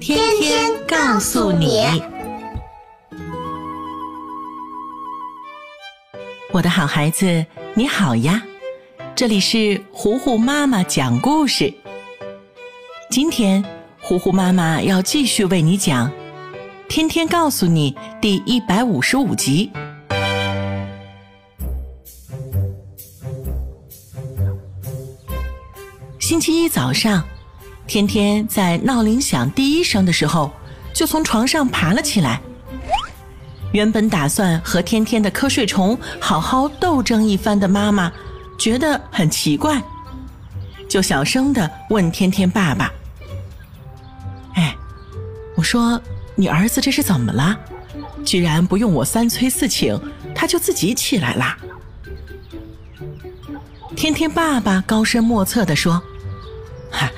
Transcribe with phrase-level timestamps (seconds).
[0.00, 1.80] 天天告诉你，
[6.52, 8.40] 我的好孩子，你好呀！
[9.16, 11.72] 这里是糊糊妈妈讲故事。
[13.10, 13.64] 今天，
[14.00, 16.08] 糊糊妈妈要继续为你讲
[16.88, 19.70] 《天天告诉你》第一百五十五集。
[26.20, 27.24] 星期一早上。
[27.88, 30.52] 天天在闹铃响第一声的时候，
[30.92, 32.38] 就从床上爬了起来。
[33.72, 38.12] 原本打算和天天的瞌睡虫好好斗争一番的妈妈，
[38.58, 39.82] 觉得很奇怪，
[40.86, 42.92] 就小声的问天天爸爸
[44.54, 44.76] ：“哎，
[45.56, 45.98] 我说
[46.34, 47.58] 你儿子这是怎么了？
[48.22, 49.98] 居然不用我三催四请，
[50.34, 51.56] 他就自己起来啦？”
[53.96, 56.02] 天天爸爸高深莫测的说
[56.92, 57.10] ：“哈。”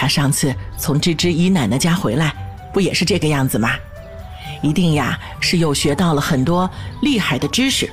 [0.00, 2.34] 他上次从芝芝姨奶奶家回来，
[2.72, 3.74] 不也是这个样子吗？
[4.62, 6.68] 一定呀，是又学到了很多
[7.02, 7.92] 厉害的知识，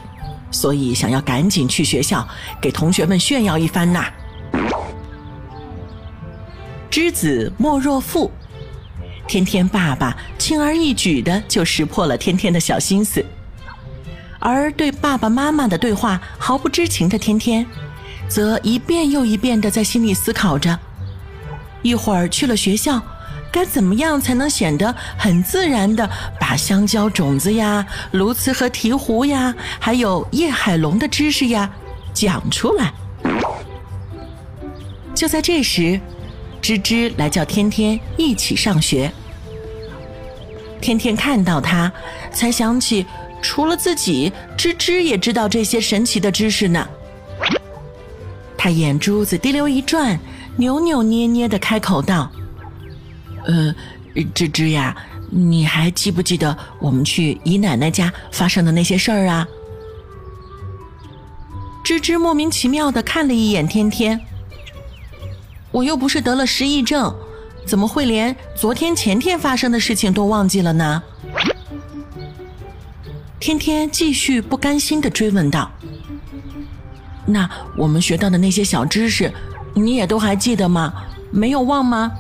[0.50, 2.26] 所以想要赶紧去学校
[2.62, 4.06] 给同学们炫耀一番呐。
[6.90, 8.32] 知子莫若父，
[9.28, 13.26] 天天爸爸轻而易举的就识破了天天的小心思，
[14.40, 17.66] 而对爸爸妈妈的对话毫不知情的天天，
[18.30, 20.80] 则一遍又一遍的在心里思考着。
[21.82, 23.02] 一会儿去了学校，
[23.52, 31.70] 该怎么样才能显得很自然的把香蕉种子呀、鸬鹚和鹈鹕呀，还有叶海龙的知识呀
[32.14, 32.94] 讲出来？
[35.16, 36.00] 就在这时，
[36.62, 39.12] 芝芝来叫天天一起上学。
[40.80, 41.92] 天天看到他，
[42.32, 43.06] 才想起
[43.42, 46.88] 除了自己，芝芝也知道这些神奇的知识呢。
[48.58, 50.20] 他眼珠子滴溜一转。
[50.60, 52.32] 扭扭捏捏的开口道
[53.46, 53.72] ：“呃，
[54.34, 54.98] 芝芝呀，
[55.30, 59.48] 你还记不记得我们去姨奶奶家发生的那些事儿啊？”
[61.86, 64.20] 芝芝莫名其妙的看了一眼天天，
[65.70, 67.16] 我又不是得了失忆症，
[67.64, 71.04] 怎么会连昨天前天发生的事情都忘记了呢？
[73.40, 75.72] 天天继续不甘心的追问道
[77.28, 79.32] ：“那我们学到的那些小知识？”
[79.76, 80.92] 你也都还记得吗？
[81.30, 82.12] 没有忘吗？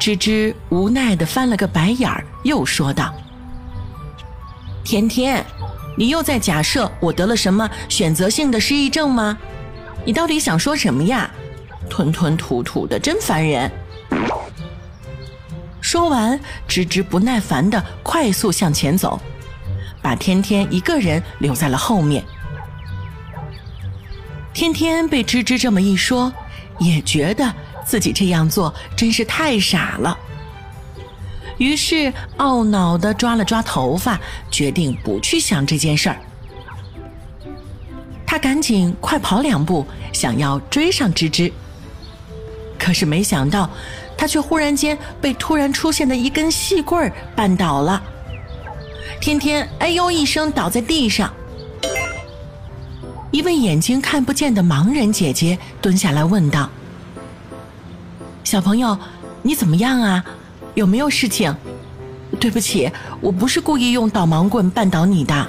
[0.00, 3.14] 芝芝无奈的翻了个白眼儿，又说道
[4.82, 5.44] ：“天天，
[5.96, 9.38] 你又在假设我得了什么选择性的失忆症吗？
[10.04, 11.30] 你到底想说什么呀？
[11.88, 13.70] 吞吞吐吐的，真烦人。”
[15.80, 19.20] 说完，芝芝不耐烦的快速向前走，
[20.02, 22.24] 把天天一个人留在了后面。
[24.58, 26.32] 天天被芝芝这么一说，
[26.80, 27.54] 也觉得
[27.86, 30.18] 自己这样做真是太傻了。
[31.58, 34.18] 于是懊恼的抓了抓头发，
[34.50, 36.18] 决定不去想这件事儿。
[38.26, 41.52] 他赶紧快跑两步，想要追上芝芝。
[42.76, 43.70] 可是没想到，
[44.16, 48.02] 他却忽然间被突然出现的一根细棍绊倒了。
[49.20, 51.32] 天天哎呦一声倒在地上。
[53.38, 56.68] 一位眼睛看不见的盲人姐姐蹲下来问道
[58.42, 58.98] ：“小朋友，
[59.42, 60.24] 你怎么样啊？
[60.74, 61.54] 有没有事情？
[62.40, 62.90] 对不起，
[63.20, 65.48] 我不是故意用导盲棍绊倒你的。”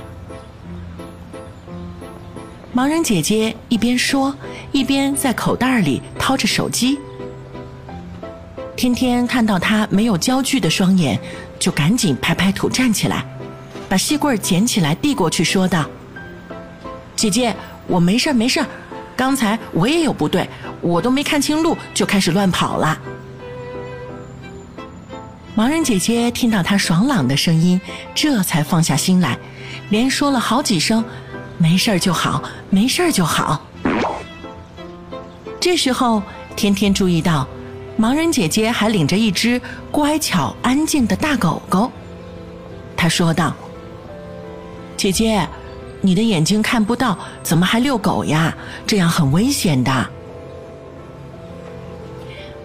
[2.75, 4.35] 盲人姐姐一边说，
[4.71, 6.99] 一边在口袋里掏着手机。
[8.75, 11.19] 天天看到她没有焦距的双眼，
[11.57, 13.25] 就赶紧拍拍土站起来，
[13.89, 15.89] 把细棍捡起来递过去，说道。
[17.15, 17.53] 姐姐，
[17.89, 18.67] 我没事儿没事儿，
[19.17, 20.47] 刚才我也有不对，
[20.79, 22.97] 我都没看清路就开始乱跑了。
[25.57, 27.81] 盲人姐姐听到他爽朗的声音，
[28.15, 29.37] 这才放下心来，
[29.89, 31.03] 连说了好几声
[31.57, 33.61] 没事儿就好，没事儿就好。
[35.59, 36.23] 这时候，
[36.55, 37.45] 天天注意到，
[37.99, 41.91] 盲人姐姐还领着一只乖巧安静的大狗狗。
[42.95, 43.53] 她说道
[44.95, 45.45] ：“姐姐，
[46.01, 48.55] 你的眼睛看不到，怎么还遛狗呀？
[48.87, 49.91] 这样很危险的。”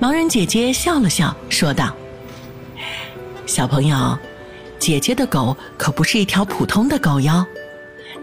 [0.00, 1.94] 盲人姐姐笑了笑，说道
[3.46, 4.18] ：“小朋友，
[4.78, 7.44] 姐姐的狗可不是一条普通的狗哟，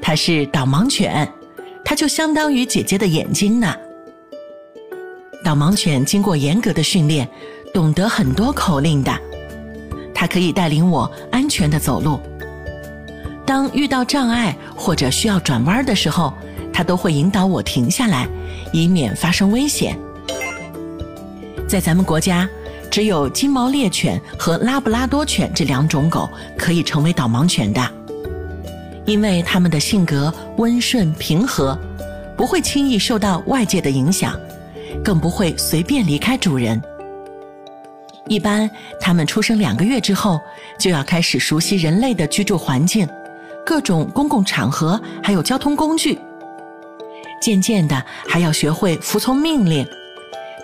[0.01, 1.31] 它是导盲犬，
[1.83, 3.73] 它就相当于姐姐的眼睛呢。”
[5.43, 7.27] 导盲犬经过严格的训练，
[7.73, 9.11] 懂得很多口令的。
[10.13, 12.19] 它可以带领我安全的走路。
[13.51, 16.33] 当遇到障碍或者需要转弯的时候，
[16.71, 18.25] 它都会引导我停下来，
[18.71, 19.99] 以免发生危险。
[21.67, 22.47] 在咱们国家，
[22.89, 27.85] 只有金毛猎犬和拉布拉多犬这两种狗可以成为导盲犬的，
[29.05, 31.77] 因为它们的性格温顺平和，
[32.37, 34.33] 不会轻易受到外界的影响。
[35.03, 36.81] 更不会随便离开主人。
[38.27, 40.39] 一般，它们出生两个月之后，
[40.79, 43.05] 就要开始熟悉人类的居住环境、
[43.71, 46.19] 各种公共场合，还有交通工具。
[47.41, 49.87] 渐渐的，还要学会服从命令，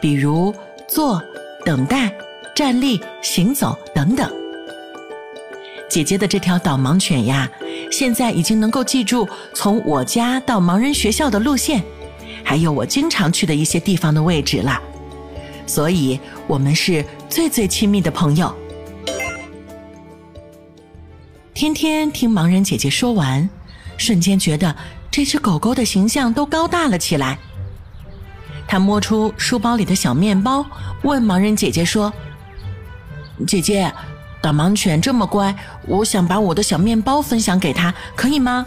[0.01, 0.53] 比如
[0.89, 1.23] 坐、
[1.63, 2.13] 等待、
[2.53, 4.29] 站立、行走等等。
[5.87, 7.49] 姐姐的这条导盲犬呀，
[7.89, 11.81] 现在已经能够记住从我家到盲人学校的路线。
[12.43, 14.77] 还有我经常去的一些地方的位置了，
[15.65, 18.53] 所以我们是最最亲密的朋友。
[21.57, 23.49] 天天听盲人姐姐说完，
[23.97, 24.75] 瞬间觉得
[25.09, 27.39] 这只狗狗的形象都高大了起来。
[28.67, 30.63] 他摸出书包里的小面包，
[31.01, 32.13] 问盲人姐姐说
[33.47, 33.91] ：“姐姐，
[34.39, 35.55] 导盲犬这么乖，
[35.87, 38.63] 我想把我的小面包分享给他，可以吗？”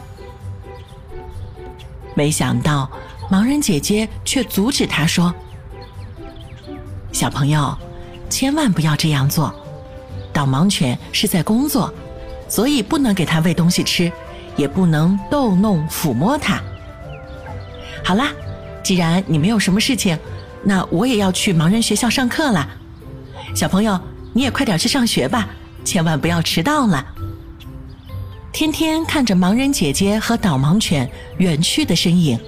[2.17, 2.91] 没想到。
[3.31, 5.33] 盲人姐姐却阻止他说
[7.15, 7.79] ：“小朋友，
[8.29, 9.55] 千万不要这样做。
[10.33, 11.95] 导盲犬是在工作，
[12.51, 14.13] 所以不能给它喂东西吃，
[14.57, 16.61] 也不能逗弄、抚摸它。
[18.05, 18.31] 好啦，
[18.83, 20.19] 既然你没有什么事情，
[20.65, 22.69] 那我也要去盲人学校上课了。
[23.55, 23.99] 小朋友，
[24.33, 25.49] 你也快点去上学吧，
[25.85, 27.07] 千万不要迟到了。”
[28.53, 31.09] 天天看着盲人姐姐和导盲犬
[31.39, 32.39] 远去的身影。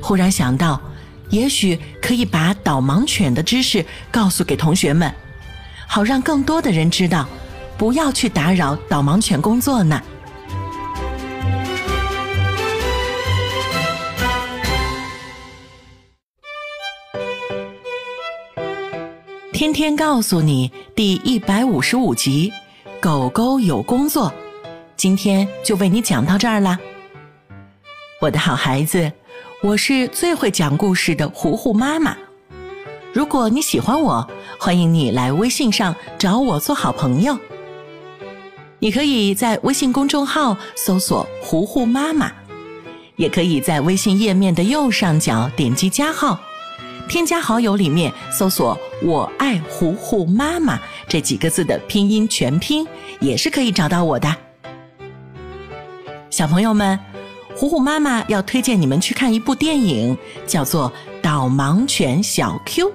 [0.00, 0.80] 忽然想到，
[1.28, 5.12] 也许可以把导盲犬的知识告诉给同学们，
[5.86, 7.28] 好让更多的人知道，
[7.80, 10.02] 不要去打扰导盲犬工作呢。
[19.54, 22.52] 天天告诉你第一百五十五集，
[23.00, 24.30] 狗狗有工作，
[24.94, 26.78] 今天就为你讲到这儿啦，
[28.20, 29.10] 我的好孩子。
[29.62, 32.14] 我是最会讲故事的糊糊妈妈。
[33.14, 34.28] 如果你喜欢我，
[34.58, 37.38] 欢迎你来微信上找我做好朋友。
[38.80, 42.32] 你可以在微信公众号搜索“糊糊妈妈”，
[43.16, 46.40] 也可以在微信页面的右上角点击加号，
[47.08, 52.86] 添加好友里面搜索“我爱糊糊妈妈”这几个字的拼音全拼，
[53.20, 54.34] 也是可以找到我的。
[56.30, 56.98] 小朋友们。
[57.56, 60.16] 糊糊妈妈要推荐你们去看一部电影，
[60.46, 60.90] 叫做
[61.20, 62.86] 《导盲犬小 Q》。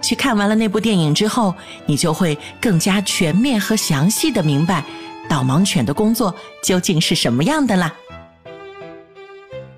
[0.00, 1.54] 去看完了那部电影之后，
[1.86, 4.84] 你就会更加全面和详细的明白
[5.28, 7.94] 导盲犬的工作究竟是什么样的啦。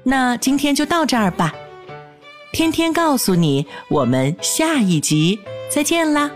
[0.02, 1.54] 那今天就到这儿吧，
[2.52, 5.38] 天天告诉你，我们下一集
[5.70, 6.30] 再见啦。